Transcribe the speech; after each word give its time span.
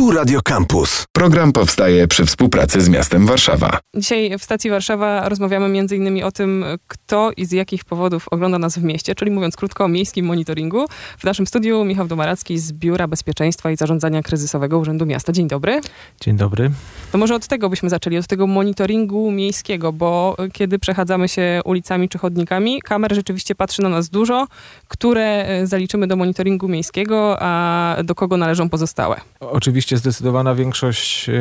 Tu 0.00 0.10
Radio 0.10 0.42
Campus. 0.42 1.04
Program 1.12 1.52
powstaje 1.52 2.08
przy 2.08 2.26
współpracy 2.26 2.80
z 2.80 2.88
miastem 2.88 3.26
Warszawa. 3.26 3.78
Dzisiaj 3.96 4.38
w 4.38 4.44
stacji 4.44 4.70
Warszawa 4.70 5.28
rozmawiamy 5.28 5.66
m.in. 5.66 6.24
o 6.24 6.32
tym, 6.32 6.64
kto 6.88 7.30
i 7.36 7.46
z 7.46 7.52
jakich 7.52 7.84
powodów 7.84 8.28
ogląda 8.30 8.58
nas 8.58 8.78
w 8.78 8.82
mieście, 8.82 9.14
czyli 9.14 9.30
mówiąc 9.30 9.56
krótko 9.56 9.84
o 9.84 9.88
miejskim 9.88 10.26
monitoringu. 10.26 10.86
W 11.18 11.24
naszym 11.24 11.46
studiu 11.46 11.84
Michał 11.84 12.06
Domaracki 12.06 12.58
z 12.58 12.72
Biura 12.72 13.08
Bezpieczeństwa 13.08 13.70
i 13.70 13.76
Zarządzania 13.76 14.22
Kryzysowego 14.22 14.78
Urzędu 14.78 15.06
Miasta. 15.06 15.32
Dzień 15.32 15.48
dobry. 15.48 15.80
Dzień 16.20 16.36
dobry. 16.36 16.70
To 17.12 17.18
może 17.18 17.34
od 17.34 17.46
tego 17.46 17.68
byśmy 17.68 17.90
zaczęli, 17.90 18.18
od 18.18 18.26
tego 18.26 18.46
monitoringu 18.46 19.30
miejskiego, 19.30 19.92
bo 19.92 20.36
kiedy 20.52 20.78
przechadzamy 20.78 21.28
się 21.28 21.60
ulicami 21.64 22.08
czy 22.08 22.18
chodnikami, 22.18 22.82
kamer 22.82 23.14
rzeczywiście 23.14 23.54
patrzy 23.54 23.82
na 23.82 23.88
nas 23.88 24.08
dużo, 24.08 24.46
które 24.88 25.60
zaliczymy 25.64 26.06
do 26.06 26.16
monitoringu 26.16 26.68
miejskiego, 26.68 27.36
a 27.40 27.96
do 28.04 28.14
kogo 28.14 28.36
należą 28.36 28.68
pozostałe. 28.68 29.20
Oczywiście 29.40 29.89
zdecydowana 29.96 30.54
większość 30.54 31.28
e, 31.28 31.32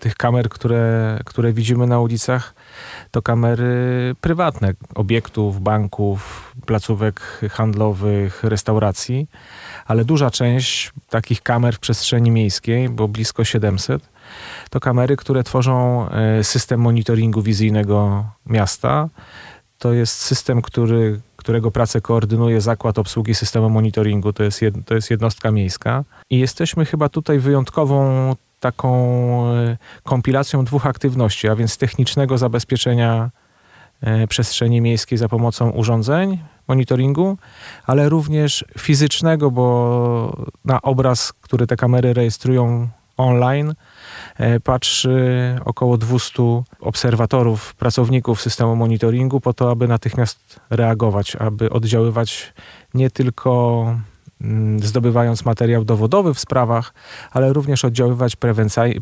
tych 0.00 0.14
kamer, 0.14 0.48
które, 0.48 1.18
które 1.24 1.52
widzimy 1.52 1.86
na 1.86 2.00
ulicach, 2.00 2.54
to 3.10 3.22
kamery 3.22 4.14
prywatne 4.20 4.74
obiektów, 4.94 5.60
banków, 5.60 6.52
placówek 6.66 7.40
handlowych, 7.50 8.44
restauracji, 8.44 9.26
ale 9.86 10.04
duża 10.04 10.30
część 10.30 10.92
takich 11.10 11.42
kamer 11.42 11.74
w 11.76 11.78
przestrzeni 11.78 12.30
miejskiej, 12.30 12.88
bo 12.88 13.08
blisko 13.08 13.44
700, 13.44 14.02
to 14.70 14.80
kamery, 14.80 15.16
które 15.16 15.44
tworzą 15.44 16.08
e, 16.08 16.44
system 16.44 16.80
monitoringu 16.80 17.42
wizyjnego 17.42 18.24
miasta. 18.46 19.08
To 19.78 19.92
jest 19.92 20.20
system, 20.20 20.62
który, 20.62 21.20
którego 21.42 21.70
pracę 21.70 22.00
koordynuje 22.00 22.60
Zakład 22.60 22.98
Obsługi 22.98 23.34
Systemu 23.34 23.70
Monitoringu, 23.70 24.32
to 24.32 24.42
jest, 24.42 24.62
jed, 24.62 24.74
to 24.86 24.94
jest 24.94 25.10
jednostka 25.10 25.50
miejska. 25.50 26.04
I 26.30 26.38
jesteśmy 26.38 26.84
chyba 26.84 27.08
tutaj 27.08 27.38
wyjątkową 27.38 28.34
taką 28.60 28.90
e, 29.50 29.76
kompilacją 30.02 30.64
dwóch 30.64 30.86
aktywności, 30.86 31.48
a 31.48 31.56
więc 31.56 31.78
technicznego 31.78 32.38
zabezpieczenia 32.38 33.30
e, 34.00 34.26
przestrzeni 34.26 34.80
miejskiej 34.80 35.18
za 35.18 35.28
pomocą 35.28 35.70
urządzeń 35.70 36.38
monitoringu, 36.68 37.38
ale 37.86 38.08
również 38.08 38.64
fizycznego, 38.78 39.50
bo 39.50 40.46
na 40.64 40.82
obraz, 40.82 41.32
który 41.32 41.66
te 41.66 41.76
kamery 41.76 42.14
rejestrują 42.14 42.88
online, 43.16 43.74
patrzy 44.64 45.56
około 45.64 45.98
200 45.98 46.42
obserwatorów, 46.80 47.74
pracowników 47.74 48.42
systemu 48.42 48.76
monitoringu 48.76 49.40
po 49.40 49.52
to, 49.52 49.70
aby 49.70 49.88
natychmiast 49.88 50.60
reagować, 50.70 51.36
aby 51.36 51.70
oddziaływać 51.70 52.52
nie 52.94 53.10
tylko 53.10 53.84
mm, 54.40 54.80
zdobywając 54.80 55.44
materiał 55.44 55.84
dowodowy 55.84 56.34
w 56.34 56.40
sprawach, 56.40 56.94
ale 57.30 57.52
również 57.52 57.84
oddziaływać 57.84 58.36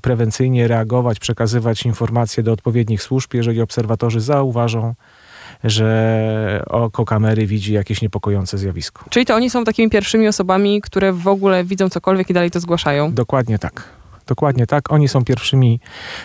prewencyjnie, 0.02 0.68
reagować, 0.68 1.18
przekazywać 1.18 1.86
informacje 1.86 2.42
do 2.42 2.52
odpowiednich 2.52 3.02
służb, 3.02 3.34
jeżeli 3.34 3.60
obserwatorzy 3.60 4.20
zauważą, 4.20 4.94
że 5.64 6.62
oko 6.66 7.04
kamery 7.04 7.46
widzi 7.46 7.72
jakieś 7.72 8.02
niepokojące 8.02 8.58
zjawisko. 8.58 9.04
Czyli 9.10 9.26
to 9.26 9.34
oni 9.34 9.50
są 9.50 9.64
takimi 9.64 9.90
pierwszymi 9.90 10.28
osobami, 10.28 10.80
które 10.80 11.12
w 11.12 11.28
ogóle 11.28 11.64
widzą 11.64 11.88
cokolwiek 11.88 12.30
i 12.30 12.34
dalej 12.34 12.50
to 12.50 12.60
zgłaszają? 12.60 13.12
Dokładnie 13.12 13.58
tak. 13.58 13.99
Dokładnie 14.30 14.66
tak. 14.66 14.92
Oni 14.92 15.08
są 15.08 15.24
pierwszymi 15.24 15.80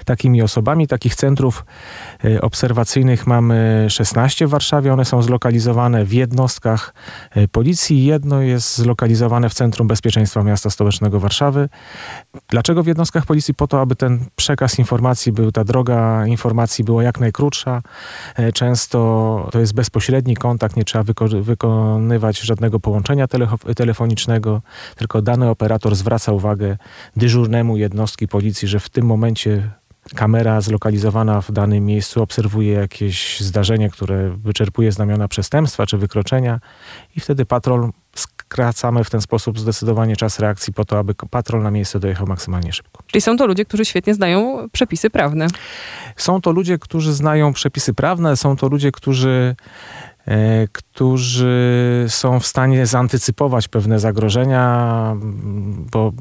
takimi 0.05 0.41
osobami. 0.41 0.87
Takich 0.87 1.15
centrów 1.15 1.65
e, 2.25 2.41
obserwacyjnych 2.41 3.27
mamy 3.27 3.85
16 3.89 4.47
w 4.47 4.49
Warszawie. 4.49 4.93
One 4.93 5.05
są 5.05 5.21
zlokalizowane 5.21 6.05
w 6.05 6.13
jednostkach 6.13 6.93
e, 7.31 7.47
policji. 7.47 8.05
Jedno 8.05 8.41
jest 8.41 8.77
zlokalizowane 8.77 9.49
w 9.49 9.53
Centrum 9.53 9.87
Bezpieczeństwa 9.87 10.43
Miasta 10.43 10.69
Stołecznego 10.69 11.19
Warszawy. 11.19 11.69
Dlaczego 12.49 12.83
w 12.83 12.87
jednostkach 12.87 13.25
policji? 13.25 13.53
Po 13.53 13.67
to, 13.67 13.81
aby 13.81 13.95
ten 13.95 14.25
przekaz 14.35 14.79
informacji 14.79 15.31
był, 15.31 15.51
ta 15.51 15.63
droga 15.63 16.27
informacji 16.27 16.83
była 16.83 17.03
jak 17.03 17.19
najkrótsza. 17.19 17.81
E, 18.35 18.51
często 18.51 19.49
to 19.51 19.59
jest 19.59 19.73
bezpośredni 19.73 20.35
kontakt, 20.35 20.75
nie 20.75 20.83
trzeba 20.83 21.03
wyko 21.03 21.27
wykonywać 21.27 22.39
żadnego 22.39 22.79
połączenia 22.79 23.27
telefonicznego, 23.75 24.61
tylko 24.95 25.21
dany 25.21 25.49
operator 25.49 25.95
zwraca 25.95 26.31
uwagę 26.31 26.77
dyżurnemu 27.15 27.77
jednostce 27.77 27.94
jednostki 27.95 28.27
policji, 28.27 28.67
że 28.67 28.79
w 28.79 28.89
tym 28.89 29.05
momencie 29.05 29.71
kamera 30.15 30.61
zlokalizowana 30.61 31.41
w 31.41 31.51
danym 31.51 31.85
miejscu 31.85 32.21
obserwuje 32.21 32.73
jakieś 32.73 33.41
zdarzenie, 33.41 33.89
które 33.89 34.29
wyczerpuje 34.29 34.91
znamiona 34.91 35.27
przestępstwa 35.27 35.85
czy 35.85 35.97
wykroczenia 35.97 36.59
i 37.15 37.19
wtedy 37.19 37.45
patrol 37.45 37.89
skracamy 38.15 39.03
w 39.03 39.09
ten 39.09 39.21
sposób 39.21 39.59
zdecydowanie 39.59 40.15
czas 40.15 40.39
reakcji 40.39 40.73
po 40.73 40.85
to, 40.85 40.99
aby 40.99 41.15
patrol 41.15 41.63
na 41.63 41.71
miejsce 41.71 41.99
dojechał 41.99 42.27
maksymalnie 42.27 42.73
szybko. 42.73 43.03
Czyli 43.07 43.21
są 43.21 43.37
to 43.37 43.47
ludzie, 43.47 43.65
którzy 43.65 43.85
świetnie 43.85 44.13
znają 44.13 44.67
przepisy 44.71 45.09
prawne. 45.09 45.47
Są 46.15 46.41
to 46.41 46.51
ludzie, 46.51 46.77
którzy 46.79 47.13
znają 47.13 47.53
przepisy 47.53 47.93
prawne, 47.93 48.37
są 48.37 48.55
to 48.55 48.67
ludzie, 48.67 48.91
którzy 48.91 49.55
e, 50.27 50.67
którzy 50.67 52.05
są 52.07 52.39
w 52.39 52.45
stanie 52.45 52.85
zantycypować 52.85 53.67
pewne 53.67 53.99
zagrożenia, 53.99 55.15
bo 55.91 56.13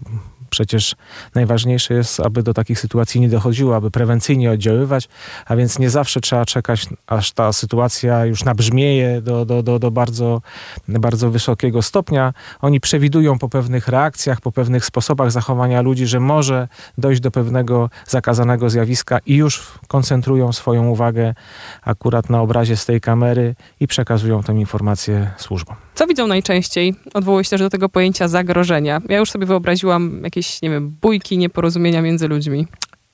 Przecież 0.54 0.94
najważniejsze 1.34 1.94
jest, 1.94 2.20
aby 2.20 2.42
do 2.42 2.54
takich 2.54 2.80
sytuacji 2.80 3.20
nie 3.20 3.28
dochodziło, 3.28 3.76
aby 3.76 3.90
prewencyjnie 3.90 4.50
oddziaływać, 4.50 5.08
a 5.46 5.56
więc 5.56 5.78
nie 5.78 5.90
zawsze 5.90 6.20
trzeba 6.20 6.44
czekać, 6.44 6.86
aż 7.06 7.32
ta 7.32 7.52
sytuacja 7.52 8.24
już 8.24 8.44
nabrzmieje 8.44 9.20
do, 9.22 9.44
do, 9.44 9.62
do, 9.62 9.78
do 9.78 9.90
bardzo, 9.90 10.42
bardzo 10.88 11.30
wysokiego 11.30 11.82
stopnia. 11.82 12.32
Oni 12.60 12.80
przewidują 12.80 13.38
po 13.38 13.48
pewnych 13.48 13.88
reakcjach, 13.88 14.40
po 14.40 14.52
pewnych 14.52 14.84
sposobach 14.84 15.30
zachowania 15.30 15.80
ludzi, 15.80 16.06
że 16.06 16.20
może 16.20 16.68
dojść 16.98 17.20
do 17.20 17.30
pewnego 17.30 17.90
zakazanego 18.06 18.70
zjawiska 18.70 19.18
i 19.26 19.34
już 19.34 19.62
koncentrują 19.88 20.52
swoją 20.52 20.88
uwagę 20.88 21.34
akurat 21.82 22.30
na 22.30 22.40
obrazie 22.40 22.76
z 22.76 22.86
tej 22.86 23.00
kamery 23.00 23.54
i 23.80 23.86
przekazują 23.86 24.42
tę 24.42 24.52
informację 24.52 25.30
służbom. 25.36 25.76
Co 25.94 26.06
widzą 26.06 26.26
najczęściej? 26.26 26.94
Odwołuję 27.14 27.44
się 27.44 27.50
też 27.50 27.60
do 27.60 27.70
tego 27.70 27.88
pojęcia 27.88 28.28
zagrożenia. 28.28 29.00
Ja 29.08 29.18
już 29.18 29.30
sobie 29.30 29.46
wyobraziłam 29.46 30.20
jakieś, 30.24 30.43
nie 30.62 30.70
wiem, 30.70 30.96
bójki, 31.00 31.38
nieporozumienia 31.38 32.02
między 32.02 32.28
ludźmi. 32.28 32.66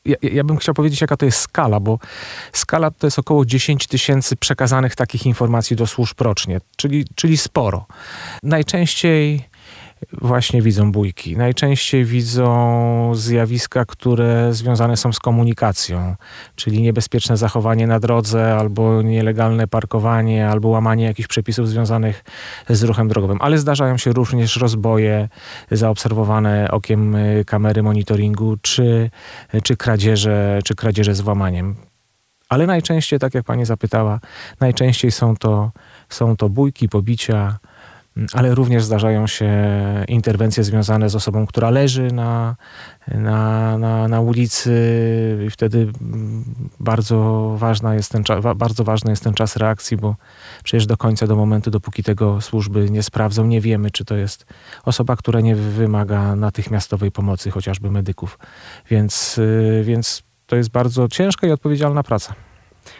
Ja, 0.05 0.17
ja, 0.23 0.45
bym 0.45 0.57
chciał 0.57 0.75
powiedzieć, 0.75 1.01
jaka 1.01 1.17
to 1.17 1.27
jest 1.27 1.39
skala, 1.39 1.81
bo 1.81 1.99
skala 2.53 2.91
to 2.91 3.07
jest 3.07 3.19
około 3.19 3.45
10 3.45 3.87
tysięcy 3.87 4.37
przekazanych 4.37 4.97
takich 4.97 5.27
informacji 5.27 5.77
do 5.77 5.87
służb 5.87 6.21
rocznie, 6.21 6.61
czyli, 6.77 7.05
czyli 7.15 7.37
sporo. 7.37 7.87
Najczęściej 8.43 9.50
właśnie 10.13 10.63
widzą 10.63 10.93
bójki. 10.93 11.37
Najczęściej 11.37 12.05
widzą 12.05 13.13
zjawiska, 13.15 13.85
które 13.85 14.55
związane 14.55 14.97
są 14.97 15.13
z 15.13 15.19
komunikacją, 15.19 16.17
czyli 16.57 16.83
niebezpieczne 16.83 17.37
zachowanie 17.37 17.87
na 17.87 18.01
drodze, 18.01 18.55
albo 18.55 19.03
nielegalne 19.03 19.69
parkowanie, 19.69 20.49
albo 20.49 20.69
łamanie 20.69 21.05
jakichś 21.05 21.29
przepisów 21.29 21.69
związanych 21.69 22.25
z 22.69 22.83
ruchem 22.83 23.09
drogowym. 23.09 23.39
Ale 23.41 23.59
zdarzają 23.59 23.97
się 23.97 24.13
również 24.13 24.57
rozboje 24.57 25.29
zaobserwowane 25.71 26.71
okiem 26.71 27.15
y, 27.15 27.45
kamery 27.47 27.83
monitoringu, 27.83 28.57
czy, 28.63 29.11
czy, 29.63 29.77
kradzieże, 29.77 30.59
czy 30.65 30.75
kradzieże 30.75 31.15
z 31.15 31.21
włamaniem. 31.21 31.77
Ale 32.49 32.67
najczęściej, 32.67 33.19
tak 33.19 33.35
jak 33.35 33.45
pani 33.45 33.65
zapytała, 33.65 34.21
najczęściej 34.61 35.11
są 35.11 35.37
to, 35.37 35.71
są 36.09 36.37
to 36.37 36.49
bójki, 36.49 36.89
pobicia, 36.89 37.59
ale 38.33 38.55
również 38.55 38.85
zdarzają 38.85 39.27
się 39.27 39.51
interwencje 40.09 40.65
związane 40.65 41.09
z 41.09 41.15
osobą, 41.15 41.47
która 41.47 41.71
leży 41.71 42.13
na, 42.13 42.57
na, 43.09 43.79
na, 43.79 44.09
na 44.09 44.21
ulicy 44.21 44.73
i 45.47 45.51
wtedy 45.51 45.93
bardzo, 46.81 47.51
ważna 47.59 47.95
jest 47.95 48.13
ten, 48.13 48.25
bardzo 48.57 48.85
ważny 48.85 49.11
jest 49.11 49.25
ten 49.25 49.35
czas 49.35 49.57
reakcji, 49.57 49.97
bo 49.97 50.17
przecież 50.65 50.87
do 50.87 50.97
końca, 50.97 51.27
do 51.27 51.37
momentu, 51.37 51.71
dopóki 51.71 52.03
tego 52.03 52.41
służby 52.41 52.91
nie 52.91 53.03
sprawdzą, 53.03 53.47
nie 53.47 53.61
wiemy, 53.61 53.91
czy 53.91 54.05
to 54.05 54.17
jest 54.17 54.47
osoba, 54.85 55.17
która 55.17 55.41
nie 55.41 55.57
wymaga 55.57 56.37
natychmiastowej 56.37 57.13
pomocy, 57.13 57.51
chociażby 57.51 57.91
medyków. 57.91 58.39
Więc, 58.91 59.39
y, 59.39 59.83
więc 59.85 60.23
to 60.47 60.57
jest 60.57 60.71
bardzo 60.71 61.09
ciężka 61.09 61.47
i 61.47 61.51
odpowiedzialna 61.51 62.03
praca. 62.03 62.35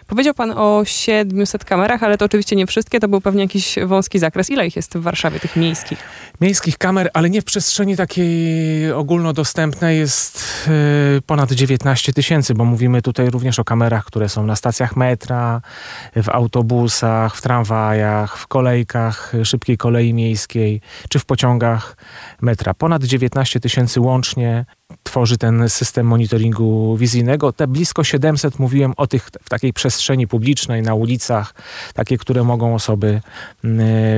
Powiedział 0.07 0.35
pan 0.35 0.51
o 0.57 0.83
700 0.85 1.65
kamerach, 1.65 2.03
ale 2.03 2.19
to 2.19 2.25
oczywiście 2.25 2.57
nie 2.57 2.67
wszystkie, 2.67 3.01
to 3.01 3.09
był 3.09 3.21
pewnie 3.21 3.43
jakiś 3.43 3.79
wąski 3.87 4.19
zakres. 4.19 4.51
Ile 4.51 4.67
ich 4.67 4.77
jest 4.77 4.99
w 4.99 5.03
Warszawie, 5.03 5.41
tych 5.41 5.57
miejskich? 5.57 5.99
Miejskich 6.41 6.79
kamer, 6.79 7.11
ale 7.15 7.31
nie 7.31 7.43
w 7.43 7.45
przestrzeni 7.45 7.97
takiej 7.97 8.93
ogólnodostępnej 8.93 9.99
jest 9.99 10.45
yy, 11.15 11.23
ponad 11.23 11.53
19 11.53 12.13
tysięcy, 12.13 12.55
bo 12.55 12.65
mówimy 12.65 13.03
tutaj 13.03 13.31
również 13.31 13.59
o 13.59 13.65
kamerach, 13.65 14.05
które 14.05 14.29
są 14.29 14.47
na 14.47 14.57
stacjach 14.57 14.97
metra, 14.97 15.61
w 16.17 16.29
autobusach, 16.29 17.37
w 17.37 17.43
tramwajach, 17.43 18.39
w 18.39 18.47
kolejkach 18.47 19.33
szybkiej 19.45 19.77
kolei 19.77 20.15
miejskiej, 20.15 20.81
czy 21.09 21.19
w 21.19 21.25
pociągach 21.25 21.97
metra. 22.41 22.75
Ponad 22.75 23.05
19 23.05 23.61
tysięcy 23.61 24.01
łącznie 24.01 24.65
tworzy 25.11 25.39
ten 25.39 25.69
system 25.69 26.07
monitoringu 26.07 26.97
wizyjnego. 26.97 27.53
Te 27.53 27.67
blisko 27.67 28.05
700 28.05 28.59
mówiłem 28.59 28.93
o 28.97 29.07
tych 29.07 29.29
w 29.43 29.49
takiej 29.49 29.73
przestrzeni 29.73 30.27
publicznej, 30.27 30.83
na 30.83 30.95
ulicach, 30.95 31.55
takie, 31.95 32.19
które 32.19 32.45
mogą 32.45 32.75
osoby 32.75 33.21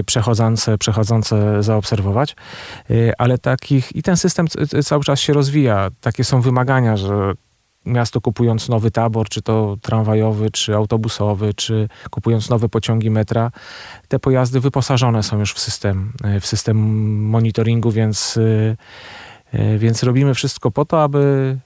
przechodzące, 0.06 0.78
przechodzące 0.78 1.62
zaobserwować, 1.62 2.36
ale 3.18 3.38
takich 3.38 3.96
i 3.96 4.02
ten 4.02 4.16
system 4.16 4.46
cały 4.84 5.04
czas 5.04 5.20
się 5.20 5.32
rozwija. 5.32 5.90
Takie 6.00 6.24
są 6.24 6.40
wymagania, 6.40 6.96
że 6.96 7.32
miasto 7.86 8.20
kupując 8.20 8.68
nowy 8.68 8.90
tabor, 8.90 9.28
czy 9.28 9.42
to 9.42 9.76
tramwajowy, 9.82 10.50
czy 10.50 10.74
autobusowy, 10.74 11.54
czy 11.54 11.88
kupując 12.10 12.50
nowe 12.50 12.68
pociągi 12.68 13.10
metra, 13.10 13.50
te 14.08 14.18
pojazdy 14.18 14.60
wyposażone 14.60 15.22
są 15.22 15.38
już 15.38 15.52
w 15.52 15.58
system, 15.58 16.12
w 16.40 16.46
system 16.46 16.76
monitoringu, 17.28 17.90
więc, 17.90 18.38
więc 19.78 20.02
robimy 20.02 20.34
wszystko 20.34 20.70
po 20.70 20.84
to, 20.84 21.02
aby 21.02 21.56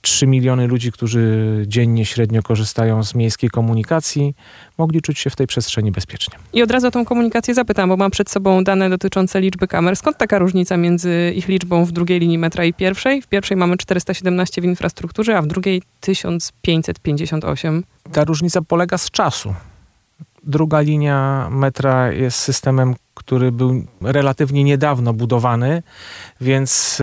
3 0.00 0.26
miliony 0.26 0.66
ludzi, 0.66 0.92
którzy 0.92 1.64
dziennie 1.66 2.04
średnio 2.04 2.42
korzystają 2.42 3.04
z 3.04 3.14
miejskiej 3.14 3.50
komunikacji, 3.50 4.34
mogli 4.78 5.02
czuć 5.02 5.18
się 5.18 5.30
w 5.30 5.36
tej 5.36 5.46
przestrzeni 5.46 5.92
bezpiecznie. 5.92 6.38
I 6.52 6.62
od 6.62 6.70
razu 6.70 6.86
o 6.86 6.90
tą 6.90 7.04
komunikację 7.04 7.54
zapytam, 7.54 7.88
bo 7.88 7.96
mam 7.96 8.10
przed 8.10 8.30
sobą 8.30 8.64
dane 8.64 8.90
dotyczące 8.90 9.40
liczby 9.40 9.68
kamer. 9.68 9.96
Skąd 9.96 10.18
taka 10.18 10.38
różnica 10.38 10.76
między 10.76 11.32
ich 11.36 11.48
liczbą 11.48 11.84
w 11.84 11.92
drugiej 11.92 12.20
linii 12.20 12.38
metra 12.38 12.64
i 12.64 12.74
pierwszej? 12.74 13.22
W 13.22 13.26
pierwszej 13.26 13.56
mamy 13.56 13.76
417 13.76 14.60
w 14.60 14.64
infrastrukturze, 14.64 15.38
a 15.38 15.42
w 15.42 15.46
drugiej 15.46 15.82
1558. 16.00 17.84
Ta 18.12 18.24
różnica 18.24 18.62
polega 18.62 18.98
z 18.98 19.10
czasu. 19.10 19.54
Druga 20.44 20.80
linia 20.80 21.48
metra 21.50 22.12
jest 22.12 22.38
systemem, 22.38 22.94
który 23.14 23.52
był 23.52 23.84
relatywnie 24.00 24.64
niedawno 24.64 25.12
budowany, 25.12 25.82
więc 26.40 27.02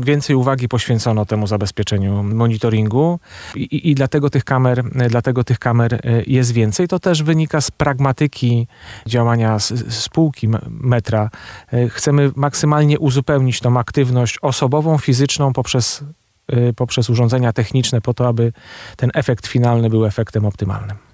więcej 0.00 0.36
uwagi 0.36 0.68
poświęcono 0.68 1.26
temu 1.26 1.46
zabezpieczeniu 1.46 2.22
monitoringu 2.22 3.20
i, 3.54 3.90
i, 3.90 3.94
dlatego, 3.94 4.30
tych 4.30 4.44
kamer, 4.44 4.84
dlatego 5.08 5.44
tych 5.44 5.58
kamer 5.58 5.94
e, 5.94 6.22
jest 6.26 6.52
więcej. 6.52 6.88
To 6.88 6.98
też 6.98 7.22
wynika 7.22 7.60
z 7.60 7.70
pragmatyki 7.70 8.66
działania 9.06 9.58
spółki 9.88 10.48
metra. 10.68 11.30
E, 11.72 11.88
chcemy 11.88 12.30
maksymalnie 12.36 12.98
uzupełnić 12.98 13.60
tą 13.60 13.76
aktywność 13.76 14.38
osobową, 14.42 14.98
fizyczną 14.98 15.52
poprzez 15.52 16.04
e, 16.48 16.72
poprzez 16.72 17.10
urządzenia 17.10 17.52
techniczne 17.52 18.00
po 18.00 18.14
to, 18.14 18.28
aby 18.28 18.52
ten 18.96 19.10
efekt 19.14 19.46
finalny 19.46 19.90
był 19.90 20.06
efektem 20.06 20.46
optymalnym. 20.46 21.09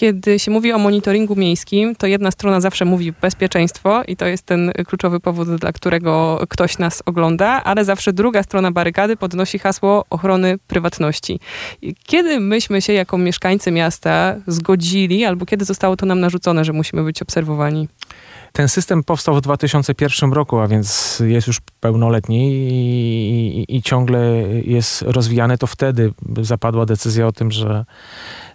Kiedy 0.00 0.38
się 0.38 0.50
mówi 0.50 0.72
o 0.72 0.78
monitoringu 0.78 1.36
miejskim, 1.36 1.96
to 1.96 2.06
jedna 2.06 2.30
strona 2.30 2.60
zawsze 2.60 2.84
mówi 2.84 3.12
bezpieczeństwo 3.12 4.02
i 4.08 4.16
to 4.16 4.26
jest 4.26 4.46
ten 4.46 4.72
kluczowy 4.86 5.20
powód, 5.20 5.56
dla 5.56 5.72
którego 5.72 6.40
ktoś 6.48 6.78
nas 6.78 7.02
ogląda, 7.06 7.64
ale 7.64 7.84
zawsze 7.84 8.12
druga 8.12 8.42
strona 8.42 8.72
barykady 8.72 9.16
podnosi 9.16 9.58
hasło 9.58 10.04
ochrony 10.10 10.58
prywatności. 10.66 11.40
Kiedy 12.06 12.40
myśmy 12.40 12.82
się 12.82 12.92
jako 12.92 13.18
mieszkańcy 13.18 13.70
miasta 13.70 14.36
zgodzili, 14.46 15.24
albo 15.24 15.46
kiedy 15.46 15.64
zostało 15.64 15.96
to 15.96 16.06
nam 16.06 16.20
narzucone, 16.20 16.64
że 16.64 16.72
musimy 16.72 17.04
być 17.04 17.22
obserwowani? 17.22 17.88
Ten 18.52 18.68
system 18.68 19.04
powstał 19.04 19.34
w 19.34 19.40
2001 19.40 20.32
roku, 20.32 20.58
a 20.58 20.68
więc 20.68 21.18
jest 21.26 21.46
już 21.46 21.60
pełnoletni 21.80 22.52
i, 22.52 23.60
i, 23.60 23.76
i 23.76 23.82
ciągle 23.82 24.20
jest 24.64 25.02
rozwijany. 25.02 25.58
To 25.58 25.66
wtedy 25.66 26.12
zapadła 26.40 26.86
decyzja 26.86 27.26
o 27.26 27.32
tym, 27.32 27.50
że 27.50 27.84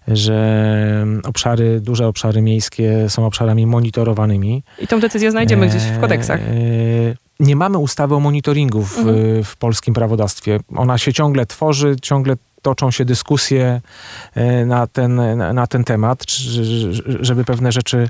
że 0.07 1.05
obszary, 1.23 1.81
duże 1.81 2.07
obszary 2.07 2.41
miejskie 2.41 3.09
są 3.09 3.25
obszarami 3.25 3.67
monitorowanymi. 3.67 4.63
I 4.79 4.87
tą 4.87 4.99
decyzję 4.99 5.31
znajdziemy 5.31 5.67
gdzieś 5.67 5.83
w 5.83 5.99
kodeksach. 5.99 6.39
E, 6.39 6.45
nie 7.39 7.55
mamy 7.55 7.77
ustawy 7.77 8.15
o 8.15 8.19
monitoringu 8.19 8.81
w, 8.81 8.97
mhm. 8.97 9.43
w 9.43 9.55
polskim 9.55 9.93
prawodawstwie. 9.93 10.59
Ona 10.75 10.97
się 10.97 11.13
ciągle 11.13 11.45
tworzy, 11.45 11.95
ciągle 12.01 12.35
toczą 12.61 12.91
się 12.91 13.05
dyskusje 13.05 13.81
e, 14.35 14.65
na 14.65 14.87
ten, 14.87 15.37
na 15.53 15.67
ten 15.67 15.83
temat, 15.83 16.25
żeby 17.19 17.45
pewne 17.45 17.71
rzeczy 17.71 18.09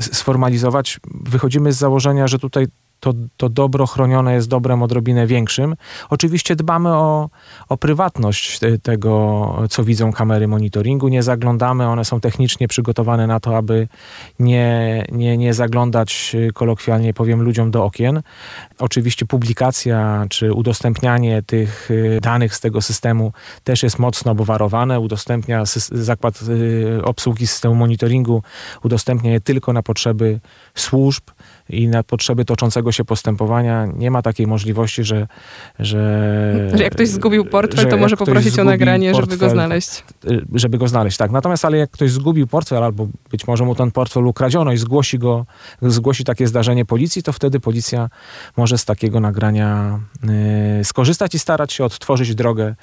sformalizować. 0.00 1.00
Wychodzimy 1.24 1.72
z 1.72 1.76
założenia, 1.76 2.28
że 2.28 2.38
tutaj 2.38 2.66
to, 3.02 3.12
to 3.36 3.48
dobro 3.48 3.86
chronione 3.86 4.34
jest 4.34 4.48
dobrem 4.48 4.82
odrobinę 4.82 5.26
większym. 5.26 5.74
Oczywiście 6.10 6.56
dbamy 6.56 6.88
o, 6.88 7.30
o 7.68 7.76
prywatność 7.76 8.60
tego, 8.82 9.66
co 9.70 9.84
widzą 9.84 10.12
kamery 10.12 10.48
monitoringu. 10.48 11.08
Nie 11.08 11.22
zaglądamy, 11.22 11.86
one 11.86 12.04
są 12.04 12.20
technicznie 12.20 12.68
przygotowane 12.68 13.26
na 13.26 13.40
to, 13.40 13.56
aby 13.56 13.88
nie, 14.38 15.04
nie, 15.12 15.36
nie 15.36 15.54
zaglądać, 15.54 16.36
kolokwialnie 16.54 17.14
powiem, 17.14 17.42
ludziom 17.42 17.70
do 17.70 17.84
okien. 17.84 18.22
Oczywiście 18.78 19.26
publikacja 19.26 20.26
czy 20.30 20.52
udostępnianie 20.52 21.42
tych 21.42 21.90
y, 21.90 22.18
danych 22.22 22.56
z 22.56 22.60
tego 22.60 22.82
systemu 22.82 23.32
też 23.64 23.82
jest 23.82 23.98
mocno 23.98 24.32
obwarowane. 24.32 25.00
Udostępnia 25.00 25.62
zakład 25.92 26.40
y, 26.42 27.04
obsługi 27.04 27.46
systemu 27.46 27.74
monitoringu, 27.74 28.42
udostępnia 28.82 29.32
je 29.32 29.40
tylko 29.40 29.72
na 29.72 29.82
potrzeby 29.82 30.40
służb 30.74 31.22
i 31.72 31.88
na 31.88 32.02
potrzeby 32.02 32.44
toczącego 32.44 32.92
się 32.92 33.04
postępowania 33.04 33.86
nie 33.86 34.10
ma 34.10 34.22
takiej 34.22 34.46
możliwości, 34.46 35.04
że... 35.04 35.26
Że, 35.78 36.68
że 36.76 36.84
jak 36.84 36.92
ktoś 36.92 37.08
zgubił 37.08 37.44
portfel, 37.44 37.90
to 37.90 37.96
może 37.96 38.16
poprosić 38.16 38.58
o 38.58 38.64
nagranie, 38.64 39.12
portfel, 39.12 39.30
żeby 39.30 39.46
go 39.46 39.50
znaleźć. 39.50 40.04
Y, 40.30 40.44
żeby 40.54 40.78
go 40.78 40.88
znaleźć, 40.88 41.16
tak. 41.16 41.30
Natomiast 41.30 41.64
ale 41.64 41.78
jak 41.78 41.90
ktoś 41.90 42.10
zgubił 42.10 42.46
portfel 42.46 42.84
albo 42.84 43.08
być 43.30 43.46
może 43.46 43.64
mu 43.64 43.74
ten 43.74 43.90
portfel 43.90 44.26
ukradziono 44.26 44.72
i 44.72 44.76
zgłosi 44.76 45.18
go, 45.18 45.46
zgłosi 45.82 46.24
takie 46.24 46.46
zdarzenie 46.46 46.84
policji, 46.84 47.22
to 47.22 47.32
wtedy 47.32 47.60
policja 47.60 48.08
może 48.56 48.78
z 48.78 48.84
takiego 48.84 49.20
nagrania 49.20 50.00
y, 50.80 50.84
skorzystać 50.84 51.34
i 51.34 51.38
starać 51.38 51.72
się 51.72 51.84
odtworzyć 51.84 52.34
drogę 52.34 52.74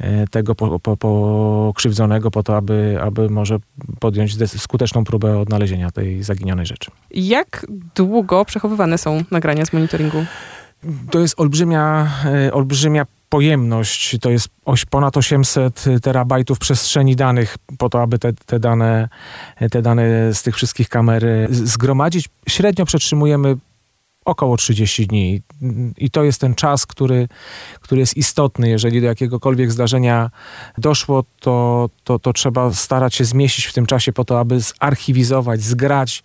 y, 0.00 0.04
tego 0.30 0.54
pokrzywdzonego 0.98 2.30
po, 2.30 2.38
po 2.38 2.42
to, 2.42 2.56
aby, 2.56 2.98
aby 3.02 3.30
może 3.30 3.58
podjąć 4.00 4.36
skuteczną 4.46 5.04
próbę 5.04 5.38
odnalezienia 5.38 5.90
tej 5.90 6.22
zaginionej 6.22 6.66
rzeczy. 6.66 6.90
Jak 7.10 7.66
długo 7.94 8.29
przechowywane 8.44 8.98
są 8.98 9.24
nagrania 9.30 9.66
z 9.66 9.72
monitoringu? 9.72 10.24
To 11.10 11.18
jest 11.20 11.40
olbrzymia, 11.40 12.10
e, 12.24 12.52
olbrzymia 12.52 13.06
pojemność, 13.28 14.16
to 14.20 14.30
jest 14.30 14.48
ponad 14.90 15.16
800 15.16 15.84
terabajtów 16.02 16.58
przestrzeni 16.58 17.16
danych 17.16 17.56
po 17.78 17.88
to, 17.88 18.02
aby 18.02 18.18
te, 18.18 18.32
te, 18.32 18.60
dane, 18.60 19.08
te 19.70 19.82
dane 19.82 20.34
z 20.34 20.42
tych 20.42 20.56
wszystkich 20.56 20.88
kamer 20.88 21.24
zgromadzić. 21.50 22.28
Średnio 22.48 22.84
przetrzymujemy 22.84 23.56
około 24.30 24.56
30 24.56 25.06
dni. 25.06 25.42
I 25.98 26.10
to 26.10 26.24
jest 26.24 26.40
ten 26.40 26.54
czas, 26.54 26.86
który, 26.86 27.28
który 27.80 28.00
jest 28.00 28.16
istotny. 28.16 28.68
Jeżeli 28.68 29.00
do 29.00 29.06
jakiegokolwiek 29.06 29.72
zdarzenia 29.72 30.30
doszło, 30.78 31.24
to, 31.40 31.88
to, 32.04 32.18
to 32.18 32.32
trzeba 32.32 32.72
starać 32.72 33.14
się 33.14 33.24
zmieścić 33.24 33.66
w 33.66 33.72
tym 33.72 33.86
czasie 33.86 34.12
po 34.12 34.24
to, 34.24 34.40
aby 34.40 34.60
zarchiwizować, 34.60 35.60
zgrać 35.60 36.22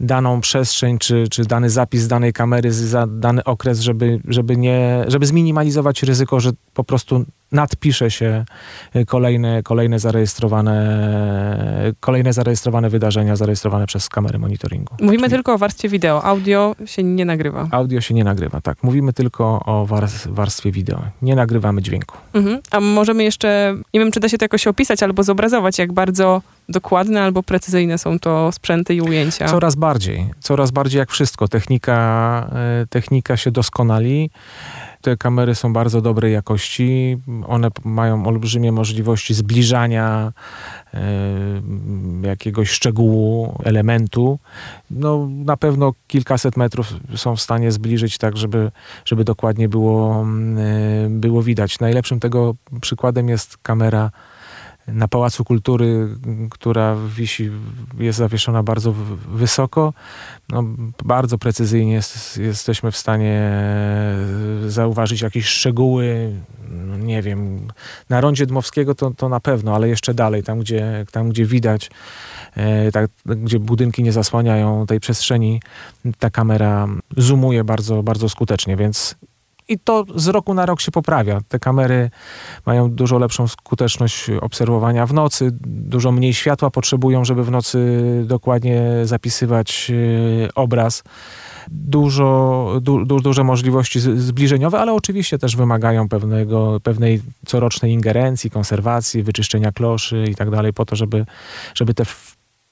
daną 0.00 0.40
przestrzeń, 0.40 0.98
czy, 0.98 1.24
czy 1.30 1.44
dany 1.44 1.70
zapis 1.70 2.08
danej 2.08 2.32
kamery 2.32 2.72
za 2.72 3.06
dany 3.06 3.44
okres, 3.44 3.80
żeby, 3.80 4.20
żeby, 4.28 4.56
nie, 4.56 5.04
żeby 5.06 5.26
zminimalizować 5.26 6.02
ryzyko, 6.02 6.40
że 6.40 6.50
po 6.74 6.84
prostu 6.84 7.24
nadpisze 7.52 8.10
się 8.10 8.44
kolejne, 9.06 9.62
kolejne, 9.62 9.98
zarejestrowane, 9.98 10.98
kolejne 12.00 12.32
zarejestrowane 12.32 12.90
wydarzenia 12.90 13.36
zarejestrowane 13.36 13.86
przez 13.86 14.08
kamery 14.08 14.38
monitoringu. 14.38 14.94
Mówimy 15.00 15.22
Czyli 15.22 15.30
tylko 15.30 15.54
o 15.54 15.58
warstwie 15.58 15.88
wideo, 15.88 16.24
audio 16.24 16.76
się 16.86 17.02
nie 17.02 17.24
nagrywa. 17.24 17.68
Audio 17.70 18.00
się 18.00 18.14
nie 18.14 18.24
nagrywa, 18.24 18.60
tak. 18.60 18.82
Mówimy 18.82 19.12
tylko 19.12 19.44
o 19.66 19.86
warstwie 20.26 20.72
wideo. 20.72 21.02
Nie 21.22 21.36
nagrywamy 21.36 21.82
dźwięku. 21.82 22.16
Mhm. 22.32 22.60
A 22.70 22.80
możemy 22.80 23.24
jeszcze, 23.24 23.74
nie 23.94 24.00
wiem 24.00 24.10
czy 24.10 24.20
da 24.20 24.28
się 24.28 24.38
to 24.38 24.44
jakoś 24.44 24.66
opisać 24.66 25.02
albo 25.02 25.22
zobrazować, 25.22 25.78
jak 25.78 25.92
bardzo 25.92 26.42
dokładne 26.68 27.22
albo 27.22 27.42
precyzyjne 27.42 27.98
są 27.98 28.18
to 28.18 28.52
sprzęty 28.52 28.94
i 28.94 29.00
ujęcia. 29.00 29.48
Coraz 29.48 29.74
bardziej, 29.74 30.30
coraz 30.40 30.70
bardziej 30.70 30.98
jak 30.98 31.10
wszystko. 31.10 31.48
Technika, 31.48 32.50
y, 32.82 32.86
technika 32.86 33.36
się 33.36 33.50
doskonali. 33.50 34.30
Te 35.00 35.16
kamery 35.16 35.54
są 35.54 35.72
bardzo 35.72 36.00
dobrej 36.00 36.32
jakości. 36.32 37.18
One 37.46 37.68
mają 37.84 38.26
olbrzymie 38.26 38.72
możliwości 38.72 39.34
zbliżania 39.34 40.32
e, 40.94 41.00
jakiegoś 42.22 42.70
szczegółu, 42.70 43.58
elementu. 43.64 44.38
No, 44.90 45.28
na 45.30 45.56
pewno 45.56 45.92
kilkaset 46.08 46.56
metrów 46.56 46.94
są 47.16 47.36
w 47.36 47.40
stanie 47.40 47.72
zbliżyć 47.72 48.18
tak, 48.18 48.36
żeby, 48.36 48.70
żeby 49.04 49.24
dokładnie 49.24 49.68
było, 49.68 50.26
e, 50.56 51.08
było 51.10 51.42
widać. 51.42 51.80
Najlepszym 51.80 52.20
tego 52.20 52.54
przykładem 52.80 53.28
jest 53.28 53.56
kamera 53.56 54.10
na 54.88 55.08
Pałacu 55.08 55.44
Kultury, 55.44 56.08
która 56.50 56.96
wisi, 57.16 57.50
jest 57.98 58.18
zawieszona 58.18 58.62
bardzo 58.62 58.92
wysoko. 59.28 59.92
No, 60.48 60.64
bardzo 61.04 61.38
precyzyjnie 61.38 61.92
jest, 61.92 62.36
jesteśmy 62.36 62.90
w 62.92 62.96
stanie 62.96 63.32
e, 63.32 64.70
zauważyć 64.70 65.20
jakieś 65.20 65.46
szczegóły, 65.46 66.32
no, 66.70 66.96
nie 66.96 67.22
wiem, 67.22 67.68
na 68.08 68.20
rondzie 68.20 68.46
Dmowskiego 68.46 68.94
to, 68.94 69.10
to 69.10 69.28
na 69.28 69.40
pewno, 69.40 69.74
ale 69.74 69.88
jeszcze 69.88 70.14
dalej, 70.14 70.42
tam 70.42 70.60
gdzie, 70.60 71.06
tam, 71.12 71.28
gdzie 71.28 71.46
widać, 71.46 71.90
e, 72.56 72.92
tak, 72.92 73.10
gdzie 73.26 73.58
budynki 73.58 74.02
nie 74.02 74.12
zasłaniają 74.12 74.86
tej 74.86 75.00
przestrzeni, 75.00 75.62
ta 76.18 76.30
kamera 76.30 76.88
zoomuje 77.16 77.64
bardzo, 77.64 78.02
bardzo 78.02 78.28
skutecznie, 78.28 78.76
więc 78.76 79.16
I 79.68 79.78
to 79.78 80.04
z 80.14 80.28
roku 80.28 80.54
na 80.54 80.66
rok 80.66 80.80
się 80.80 80.90
poprawia. 80.90 81.40
Te 81.48 81.58
kamery 81.58 82.10
mają 82.66 82.90
dużo 82.90 83.18
lepszą 83.18 83.48
skuteczność 83.48 84.30
obserwowania 84.40 85.06
w 85.06 85.12
nocy, 85.12 85.50
dużo 85.66 86.12
mniej 86.12 86.34
światła 86.34 86.70
potrzebują, 86.70 87.24
żeby 87.24 87.44
w 87.44 87.50
nocy 87.50 87.78
dokładnie 88.26 88.82
zapisywać 89.04 89.90
e, 89.90 90.54
obraz. 90.54 91.02
Dużo, 91.70 92.78
du, 92.80 93.04
du, 93.04 93.20
duże 93.20 93.44
możliwości 93.44 94.00
zbliżeniowe, 94.00 94.78
ale 94.78 94.92
oczywiście 94.92 95.38
też 95.38 95.56
wymagają 95.56 96.08
pewnego, 96.08 96.80
pewnej 96.82 97.22
corocznej 97.46 97.92
ingerencji, 97.92 98.50
konserwacji, 98.50 99.22
wyczyszczenia 99.22 99.72
kloszy 99.72 100.24
i 100.30 100.34
tak 100.34 100.50
dalej, 100.50 100.72
po 100.72 100.84
to, 100.84 100.96
żeby, 100.96 101.26
żeby 101.74 101.94
te 101.94 102.04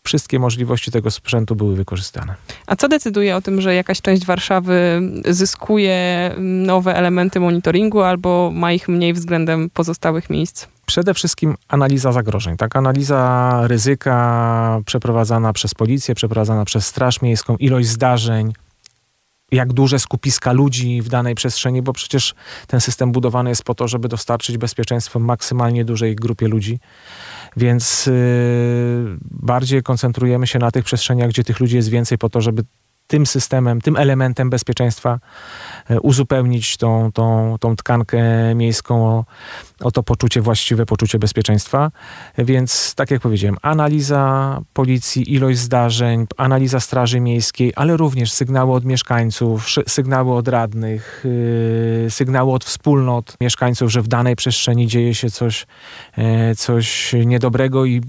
wszystkie 0.07 0.39
możliwości 0.39 0.91
tego 0.91 1.11
sprzętu 1.11 1.57
były 1.57 1.77
wykorzystane. 1.77 2.35
A 2.67 2.77
co 2.77 2.89
decyduje 2.89 3.37
o 3.37 3.41
tym, 3.41 3.61
że 3.61 3.75
jakaś 3.75 4.01
część 4.01 4.27
Warszawy 4.27 5.01
zyskuje 5.29 6.31
nowe 6.39 6.97
elementy 6.97 7.41
monitoringu 7.41 8.01
albo 8.01 8.51
ma 8.55 8.73
ich 8.73 8.89
mniej 8.89 9.13
względem 9.13 9.71
pozostałych 9.71 10.31
miejsc? 10.31 10.67
Przede 10.87 11.15
wszystkim 11.15 11.57
analiza 11.69 12.13
zagrożeń, 12.13 12.57
tak? 12.57 12.77
Analiza 12.77 13.61
ryzyka 13.67 14.81
przeprowadzana 14.87 15.53
przez 15.53 15.75
policję, 15.75 16.15
przeprowadzana 16.15 16.65
przez 16.65 16.87
Straż 16.87 17.23
Miejską, 17.23 17.57
ilość 17.57 17.89
zdarzeń, 17.89 18.53
jak 19.53 19.73
duże 19.73 19.99
skupiska 19.99 20.53
ludzi 20.53 21.03
w 21.03 21.09
danej 21.09 21.35
przestrzeni, 21.35 21.83
bo 21.83 21.93
przecież 21.93 22.35
ten 22.67 22.81
system 22.81 23.13
budowany 23.13 23.51
jest 23.51 23.65
po 23.65 23.75
to, 23.75 23.89
żeby 23.89 24.09
dostarczyć 24.09 24.59
bezpieczeństwo 24.59 25.19
maksymalnie 25.19 25.85
dużej 25.85 26.17
grupie 26.17 26.49
ludzi. 26.49 26.79
Więc 27.57 28.07
yy, 28.07 28.13
bardziej 29.23 29.83
koncentrujemy 29.83 30.47
się 30.47 30.59
na 30.59 30.71
tych 30.71 30.85
przestrzeniach, 30.85 31.29
gdzie 31.29 31.45
tych 31.45 31.61
ludzi 31.61 31.77
jest 31.77 31.89
więcej, 31.89 32.19
po 32.19 32.29
to, 32.29 32.41
żeby 32.41 32.63
tym 33.07 33.27
systemem, 33.27 33.81
tym 33.81 33.97
elementem 33.97 34.51
bezpieczeństwa 34.51 35.19
e, 35.91 36.01
uzupełnić 36.01 36.77
tą, 36.77 37.13
tą, 37.13 37.57
tą 37.61 37.77
tkankę 37.77 38.23
miejską 38.55 39.07
o, 39.07 39.25
o 39.81 39.91
to 39.91 40.03
poczucie, 40.03 40.41
właściwe 40.41 40.87
poczucie 40.87 41.19
bezpieczeństwa. 41.19 41.91
Więc 42.39 42.95
tak 42.95 43.11
jak 43.11 43.21
powiedziałem, 43.21 43.57
analiza 43.63 44.59
policji, 44.73 45.35
ilość 45.35 45.59
zdarzeń, 45.59 46.27
analiza 46.37 46.81
Straży 46.81 47.21
Miejskiej, 47.21 47.73
ale 47.77 47.97
również 47.97 48.33
sygnały 48.33 48.73
od 48.73 48.85
mieszkańców, 48.85 49.67
sygnały 49.87 50.35
od 50.35 50.49
radnych, 50.49 51.25
yy, 52.05 52.11
sygnały 52.11 52.53
od 52.53 52.65
wspólnot 52.65 53.37
mieszkańców, 53.41 53.93
że 53.93 54.03
w 54.03 54.09
danej 54.09 54.37
przestrzeni 54.37 54.87
dzieje 54.87 55.15
się 55.15 55.31
coś, 55.31 55.67
yy, 56.17 56.25
coś 56.57 57.15
niedobrego 57.27 57.85
i 57.85 57.95
yy, 57.95 58.03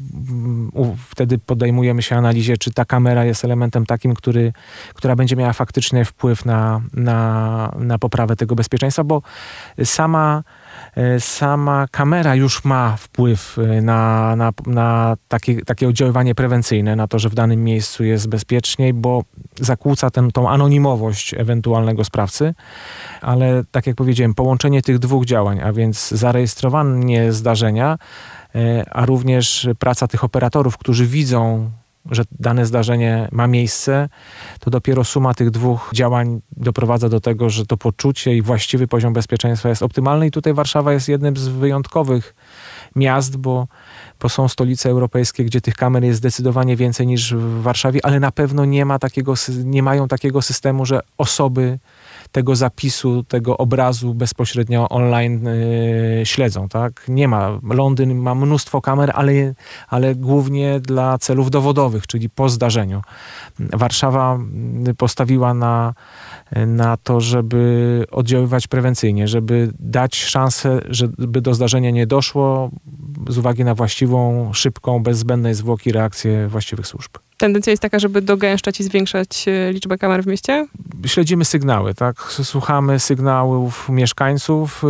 wtedy 1.09 1.38
podejmujemy 1.38 2.01
się 2.01 2.15
analizie, 2.15 2.57
czy 2.57 2.74
ta 2.74 2.86
kamera 2.86 3.25
jest 3.25 3.45
elementem 3.45 3.86
takim, 3.86 4.13
który 4.13 4.53
która 4.93 5.15
będzie 5.15 5.36
miała 5.36 5.53
faktyczny 5.53 6.05
wpływ 6.05 6.45
na, 6.45 6.81
na, 6.93 7.71
na 7.79 8.00
poprawę 8.00 8.36
tego 8.36 8.55
bezpieczeństwa, 8.55 9.03
bo 9.03 9.21
sama 9.83 10.43
e, 10.43 10.66
sama 11.19 11.88
kamera 11.91 12.36
już 12.36 12.65
ma 12.65 12.96
wpływ 12.98 13.57
e, 13.60 13.81
na, 13.81 14.36
na, 14.36 14.51
na 14.65 15.17
takie, 15.27 15.62
takie 15.62 15.88
oddziaływanie 15.88 16.36
prewencyjne, 16.36 16.96
na 16.96 17.07
to, 17.07 17.19
że 17.19 17.29
w 17.29 17.36
danym 17.36 17.63
miejscu 17.63 18.03
jest 18.03 18.29
bezpieczniej, 18.29 18.93
bo 18.93 19.24
zakłóca 19.55 20.10
ten, 20.10 20.31
tą 20.31 20.50
anonimowość 20.50 21.34
ewentualnego 21.34 22.03
sprawcy. 22.03 22.53
Ale 23.22 23.63
tak 23.72 23.88
jak 23.88 23.96
powiedziałem, 23.96 24.34
połączenie 24.34 24.81
tych 24.81 25.00
dwóch 25.00 25.25
działań, 25.25 25.60
a 25.62 25.74
więc 25.74 26.12
zarejestrowanie 26.12 27.34
zdarzenia, 27.34 27.98
e, 28.55 28.84
a 28.91 29.05
również 29.05 29.69
praca 29.79 30.07
tych 30.07 30.24
operatorów, 30.24 30.77
którzy 30.77 31.05
widzą 31.05 31.69
że 32.11 32.23
dane 32.39 32.65
zdarzenie 32.65 33.27
ma 33.31 33.47
miejsce, 33.47 34.09
to 34.59 34.71
dopiero 34.71 35.03
suma 35.03 35.33
tych 35.33 35.51
dwóch 35.51 35.89
działań 35.93 36.41
doprowadza 36.51 37.09
do 37.09 37.19
tego, 37.19 37.49
że 37.49 37.65
to 37.65 37.77
poczucie 37.77 38.35
i 38.35 38.41
właściwy 38.41 38.87
poziom 38.87 39.13
bezpieczeństwa 39.13 39.69
jest 39.69 39.83
optymalny. 39.83 40.27
I 40.27 40.31
tutaj 40.31 40.53
Warszawa 40.53 40.93
jest 40.93 41.09
jednym 41.09 41.37
z 41.37 41.47
wyjątkowych 41.47 42.35
miast, 42.95 43.37
bo, 43.37 43.67
bo 44.21 44.29
są 44.29 44.47
stolice 44.47 44.89
europejskie, 44.89 45.45
gdzie 45.45 45.61
tych 45.61 45.75
kamer 45.75 46.03
jest 46.03 46.17
zdecydowanie 46.17 46.75
więcej 46.75 47.07
niż 47.07 47.33
w 47.35 47.61
Warszawie, 47.61 48.05
ale 48.05 48.19
na 48.19 48.31
pewno 48.31 48.65
nie, 48.65 48.85
ma 48.85 48.99
takiego, 48.99 49.33
nie 49.63 49.83
mają 49.83 50.07
takiego 50.07 50.41
systemu, 50.41 50.85
że 50.85 50.99
osoby 51.17 51.79
tego 52.38 52.56
zapisu, 52.56 53.24
tego 53.24 53.58
obrazu 53.58 54.13
bezpośrednio 54.13 54.89
online 54.89 55.46
yy, 55.46 56.25
śledzą. 56.25 56.70
Tak? 56.70 57.06
Nie 57.08 57.27
ma. 57.27 57.60
Londyn 57.63 58.15
ma 58.15 58.36
mnóstwo 58.36 58.82
kamer, 58.82 59.12
ale, 59.15 59.34
ale 59.88 60.15
głównie 60.15 60.79
dla 60.79 61.17
celów 61.17 61.51
dowodowych, 61.51 62.08
czyli 62.08 62.29
po 62.29 62.50
zdarzeniu. 62.50 63.01
Warszawa 63.60 64.39
postawiła 64.98 65.53
na, 65.53 65.94
na 66.68 66.98
to, 66.98 67.22
żeby 67.22 68.06
oddziaływać 68.12 68.68
prewencyjnie, 68.68 69.27
żeby 69.27 69.70
dać 69.80 70.16
szansę, 70.16 70.80
żeby 70.89 71.42
do 71.42 71.54
zdarzenia 71.54 71.92
nie 71.92 72.08
doszło 72.08 72.72
z 73.30 73.38
uwagi 73.38 73.63
na 73.63 73.75
właściwą, 73.75 74.50
szybką, 74.54 75.04
bez 75.04 75.18
zbędnej 75.18 75.54
zwłoki 75.54 75.92
reakcję 75.92 76.48
właściwych 76.48 76.88
służb 76.88 77.12
tendencja 77.38 77.72
jest 77.72 77.82
taka, 77.82 78.00
żeby 78.00 78.22
dogęszczać 78.22 78.80
i 78.80 78.84
zwiększać 78.84 79.46
e, 79.48 79.74
liczbę 79.74 79.98
kamer 79.98 80.24
w 80.24 80.27
mieście? 80.27 80.68
Śledzimy 81.06 81.46
sygnały, 81.46 81.94
tak? 81.94 82.22
Słuchamy 82.44 83.00
sygnałów 83.00 83.89
mieszkańców, 83.89 84.84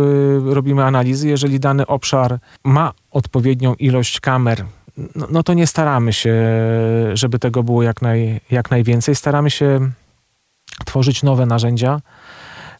yy, 0.44 0.54
robimy 0.54 0.84
analizy. 0.84 1.28
Jeżeli 1.28 1.60
dany 1.60 1.86
obszar 1.86 2.38
ma 2.64 2.92
odpowiednią 3.10 3.74
ilość 3.74 4.20
kamer, 4.20 4.64
no, 5.14 5.26
no, 5.30 5.42
to 5.42 5.54
nie 5.54 5.66
staramy 5.66 6.12
się, 6.12 6.34
żeby 7.14 7.38
tego 7.38 7.62
było 7.62 7.82
jak, 7.82 8.02
naj, 8.02 8.40
jak 8.50 8.70
najwięcej. 8.70 9.14
Staramy 9.14 9.50
się 9.50 9.90
tworzyć 10.84 11.22
nowe 11.22 11.46
narzędzia, 11.46 12.00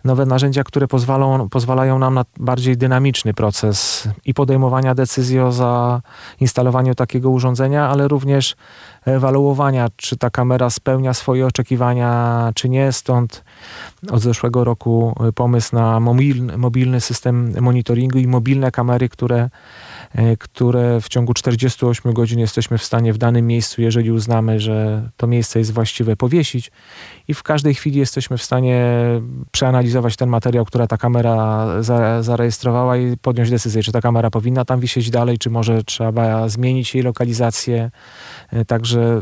nowe 0.05 0.27
narzędzia, 0.27 0.65
które 0.65 0.89
pozwolą, 0.89 1.49
pozwalają 1.49 1.99
nam 1.99 2.15
na 2.15 2.25
bardziej 2.41 2.77
dynamiczny 2.77 3.35
proces 3.35 4.09
i 4.25 4.35
podejmowania 4.35 4.95
decyzji 4.95 5.41
o 5.41 5.53
zainstalowaniu 5.53 6.95
takiego 6.95 7.31
urządzenia, 7.31 7.89
ale 7.89 8.09
również 8.09 8.57
ewaluowania, 9.05 9.89
czy 9.97 10.17
ta 10.17 10.31
kamera 10.31 10.71
spełnia 10.71 11.15
swoje 11.15 11.47
oczekiwania, 11.47 12.51
czy 12.55 12.69
nie. 12.69 12.93
Stąd 12.93 13.45
od 14.11 14.23
zeszłego 14.23 14.65
roku 14.65 15.15
pomysł 15.35 15.77
na 15.77 16.01
mobilny, 16.01 16.59
mobilny 16.59 17.01
system 17.01 17.53
monitoringu 17.61 18.19
i 18.19 18.27
mobilne 18.27 18.71
kamery, 18.71 19.09
które 19.09 19.51
które 20.39 21.01
w 21.01 21.09
ciągu 21.09 21.35
48 21.35 22.13
godzin 22.13 22.39
jesteśmy 22.39 22.79
w 22.79 22.85
stanie 22.85 23.13
w 23.13 23.19
danym 23.19 23.47
miejscu, 23.47 23.83
jeżeli 23.83 24.13
uznamy, 24.13 24.61
że 24.61 25.09
to 25.17 25.27
miejsce 25.27 25.59
jest 25.59 25.73
właściwe, 25.73 26.17
powiesić 26.17 26.73
i 27.29 27.35
w 27.35 27.43
każdej 27.43 27.75
chwili 27.75 27.99
jesteśmy 27.99 28.39
w 28.39 28.43
stanie 28.43 28.87
przeanalizować 29.51 29.88
ten 30.17 30.29
materiał, 30.29 30.65
który 30.65 30.87
ta 30.87 30.97
kamera 30.97 31.67
za, 31.83 32.23
zarejestrowała 32.23 32.97
i 32.97 33.17
podjąć 33.17 33.51
decyzję, 33.51 33.83
czy 33.83 33.93
ta 33.93 34.01
kamera 34.01 34.31
powinna 34.31 34.65
tam 34.65 34.81
wisieć 34.81 35.11
dalej, 35.11 35.39
czy 35.39 35.51
może 35.51 35.85
trzeba 35.85 36.49
zmienić 36.49 36.95
jej 36.95 37.05
lokalizację. 37.05 37.91
E, 38.53 38.65
także 38.65 39.21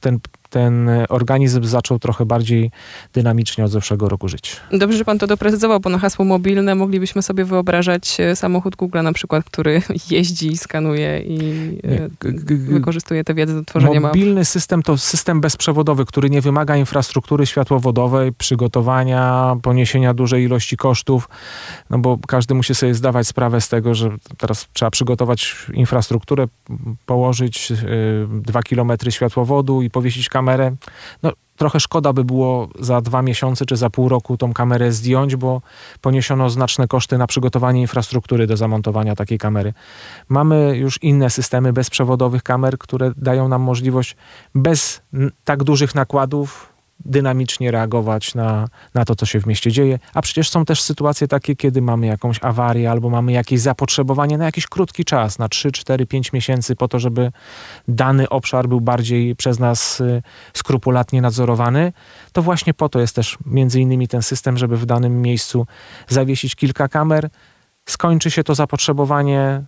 ten 0.00 0.20
ten 0.50 0.90
organizm 1.08 1.64
zaczął 1.64 1.98
trochę 1.98 2.26
bardziej 2.26 2.70
dynamicznie 3.12 3.64
od 3.64 3.70
zeszłego 3.70 4.08
roku 4.08 4.28
żyć. 4.28 4.56
Dobrze, 4.72 4.98
że 4.98 5.04
pan 5.04 5.18
to 5.18 5.26
doprecyzował, 5.26 5.80
bo 5.80 5.90
na 5.90 5.98
hasło 5.98 6.24
mobilne 6.24 6.74
moglibyśmy 6.74 7.22
sobie 7.22 7.44
wyobrażać 7.44 8.20
e, 8.20 8.36
samochód 8.36 8.76
Google 8.76 9.02
na 9.02 9.12
przykład, 9.12 9.44
który 9.44 9.82
jeździ, 10.10 10.56
skanuje 10.56 11.20
i 11.20 11.38
e, 11.84 12.08
wykorzystuje 12.58 13.24
tę 13.24 13.34
wiedzę 13.34 13.54
do 13.54 13.64
tworzenia 13.64 14.00
map. 14.00 14.14
Mobilny 14.16 14.44
system 14.44 14.82
to 14.82 14.98
system 14.98 15.40
bezprzewodowy, 15.40 16.06
który 16.06 16.30
nie 16.30 16.40
wymaga 16.40 16.76
infrastruktury 16.76 17.46
światłowodowej, 17.46 18.32
przygotowania, 18.32 19.56
poniesienia 19.62 20.14
dużej 20.14 20.44
ilości 20.44 20.76
kosztów, 20.76 21.28
no 21.90 21.98
bo 21.98 22.18
każdy 22.26 22.54
musi 22.54 22.74
sobie 22.74 22.94
zdawać 22.94 23.26
sprawę 23.26 23.60
z 23.60 23.68
tego, 23.68 23.94
że 23.94 24.10
teraz 24.38 24.68
trzeba 24.72 24.90
przygotować 24.90 25.56
infrastrukturę, 25.72 26.46
położyć 27.06 27.72
e, 27.72 27.76
dwa 28.42 28.62
kilometry 28.62 29.12
światłowodu 29.12 29.82
i 29.82 29.90
powiesić 29.90 30.28
kamerę 30.28 30.39
kamerę. 30.40 30.76
No, 31.22 31.32
trochę 31.56 31.80
szkoda 31.80 32.12
by 32.12 32.24
było 32.24 32.68
za 32.78 33.00
dwa 33.00 33.22
miesiące 33.22 33.66
czy 33.66 33.76
za 33.76 33.90
pół 33.90 34.08
roku 34.08 34.36
tą 34.36 34.52
kamerę 34.52 34.92
zdjąć, 34.92 35.36
bo 35.36 35.62
poniesiono 36.00 36.50
znaczne 36.50 36.88
koszty 36.88 37.18
na 37.18 37.26
przygotowanie 37.26 37.80
infrastruktury 37.80 38.46
do 38.46 38.56
zamontowania 38.56 39.16
takiej 39.16 39.38
kamery. 39.38 39.72
Mamy 40.28 40.76
już 40.76 41.02
inne 41.02 41.30
systemy 41.30 41.72
bezprzewodowych 41.72 42.42
kamer, 42.42 42.78
które 42.78 43.12
dają 43.16 43.48
nam 43.48 43.62
możliwość 43.62 44.16
bez 44.54 45.02
tak 45.44 45.64
dużych 45.64 45.94
nakładów 45.94 46.69
dynamicznie 47.04 47.70
reagować 47.70 48.34
na, 48.34 48.68
na 48.94 49.04
to, 49.04 49.16
co 49.16 49.26
się 49.26 49.40
w 49.40 49.46
mieście 49.46 49.72
dzieje. 49.72 49.98
A 50.14 50.22
przecież 50.22 50.50
są 50.50 50.64
też 50.64 50.82
sytuacje 50.82 51.28
takie, 51.28 51.56
kiedy 51.56 51.82
mamy 51.82 52.06
jakąś 52.06 52.38
awarię 52.42 52.90
albo 52.90 53.10
mamy 53.10 53.32
jakieś 53.32 53.60
zapotrzebowanie 53.60 54.38
na 54.38 54.44
jakiś 54.44 54.66
krótki 54.66 55.04
czas, 55.04 55.38
na 55.38 55.48
3, 55.48 55.72
4, 55.72 56.06
5 56.06 56.32
miesięcy, 56.32 56.76
po 56.76 56.88
to, 56.88 56.98
żeby 56.98 57.32
dany 57.88 58.28
obszar 58.28 58.68
był 58.68 58.80
bardziej 58.80 59.36
przez 59.36 59.58
nas 59.58 60.00
y, 60.00 60.22
skrupulatnie 60.54 61.22
nadzorowany. 61.22 61.92
To 62.32 62.42
właśnie 62.42 62.74
po 62.74 62.88
to 62.88 63.00
jest 63.00 63.16
też 63.16 63.38
między 63.46 63.80
innymi 63.80 64.08
ten 64.08 64.22
system, 64.22 64.56
żeby 64.56 64.76
w 64.76 64.86
danym 64.86 65.22
miejscu 65.22 65.66
zawiesić 66.08 66.54
kilka 66.54 66.88
kamer. 66.88 67.30
Skończy 67.88 68.30
się 68.30 68.44
to 68.44 68.54
zapotrzebowanie, 68.54 69.62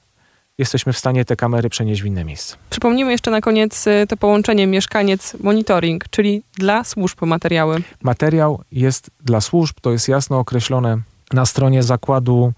jesteśmy 0.58 0.92
w 0.92 0.98
stanie 0.98 1.24
te 1.24 1.36
kamery 1.36 1.68
przenieść 1.68 2.02
w 2.02 2.06
inne 2.06 2.24
miejsce. 2.24 2.56
Przypomnijmy 2.70 3.12
jeszcze 3.12 3.30
na 3.30 3.40
koniec 3.40 3.86
y, 3.86 4.06
to 4.08 4.16
połączenie 4.16 4.66
mieszkaniec-monitoring, 4.66 6.04
czyli 6.10 6.42
dla 6.54 6.84
służb 6.84 7.22
materiały. 7.22 7.82
Materiał 8.02 8.62
jest 8.72 9.10
dla 9.20 9.40
służb, 9.40 9.76
to 9.80 9.92
jest 9.92 10.08
jasno 10.08 10.38
określone 10.38 10.98
na 11.32 11.46
stronie 11.46 11.82
zakładu 11.82 12.52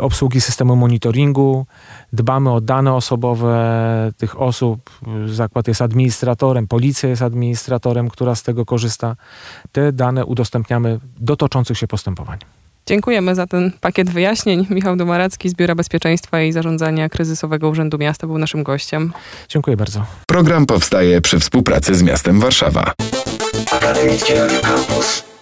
obsługi 0.00 0.40
systemu 0.40 0.76
monitoringu. 0.76 1.66
Dbamy 2.12 2.52
o 2.52 2.60
dane 2.60 2.94
osobowe 2.94 4.12
tych 4.16 4.40
osób. 4.40 4.90
Zakład 5.26 5.68
jest 5.68 5.82
administratorem, 5.82 6.68
policja 6.68 7.08
jest 7.08 7.22
administratorem, 7.22 8.08
która 8.08 8.34
z 8.34 8.42
tego 8.42 8.66
korzysta. 8.66 9.16
Te 9.72 9.92
dane 9.92 10.24
udostępniamy 10.24 11.00
do 11.20 11.36
toczących 11.36 11.78
się 11.78 11.86
postępowań. 11.86 12.38
Dziękujemy 12.88 13.34
za 13.34 13.46
ten 13.46 13.72
pakiet 13.80 14.10
wyjaśnień. 14.10 14.66
Michał 14.70 14.96
Domaracki 14.96 15.48
z 15.48 15.54
Biura 15.54 15.74
Bezpieczeństwa 15.74 16.42
i 16.42 16.52
Zarządzania 16.52 17.08
Kryzysowego 17.08 17.68
Urzędu 17.68 17.98
Miasta 17.98 18.26
był 18.26 18.38
naszym 18.38 18.62
gościem. 18.62 19.12
Dziękuję 19.48 19.76
bardzo. 19.76 20.04
Program 20.26 20.66
powstaje 20.66 21.20
przy 21.20 21.38
współpracy 21.38 21.94
z 21.94 22.02
miastem 22.02 22.40
Warszawa. 22.40 22.92
Akademickie 23.72 24.34
Radio 24.34 24.60
Campus. 24.60 25.37